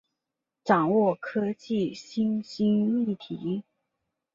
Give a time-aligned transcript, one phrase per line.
[0.63, 3.63] 掌握科技新兴议题